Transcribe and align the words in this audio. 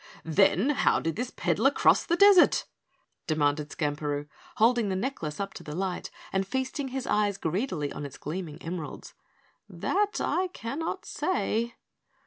"Then 0.25 0.71
how 0.71 0.99
did 0.99 1.15
this 1.15 1.29
peddler 1.29 1.69
cross 1.69 2.03
the 2.07 2.15
desert?" 2.15 2.65
demanded 3.27 3.69
Skamperoo, 3.69 4.27
holding 4.55 4.89
the 4.89 4.95
necklace 4.95 5.39
up 5.39 5.53
to 5.53 5.63
the 5.63 5.75
light 5.75 6.09
and 6.33 6.47
feasting 6.47 6.87
his 6.87 7.05
eyes 7.05 7.37
greedily 7.37 7.93
on 7.93 8.03
its 8.03 8.17
gleaming 8.17 8.59
emeralds. 8.63 9.13
"That, 9.69 10.19
I 10.19 10.47
cannot 10.53 11.05
say." 11.05 11.75